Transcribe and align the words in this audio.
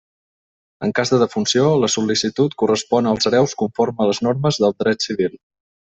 En 0.85 0.93
cas 0.99 1.11
de 1.13 1.19
defunció, 1.23 1.67
la 1.83 1.89
sol·licitud 1.97 2.57
correspon 2.63 3.11
als 3.11 3.31
hereus 3.31 3.57
conforme 3.63 4.07
a 4.07 4.11
les 4.13 4.23
normes 4.29 4.63
del 4.65 4.79
dret 4.85 5.07
civil. 5.11 5.37